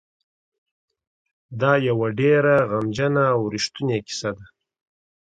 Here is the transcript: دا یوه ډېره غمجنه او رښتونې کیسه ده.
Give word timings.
دا 1.59 1.71
یوه 1.87 2.07
ډېره 2.19 2.55
غمجنه 2.69 3.23
او 3.35 3.41
رښتونې 3.53 3.97
کیسه 4.07 4.29
ده. 4.37 4.45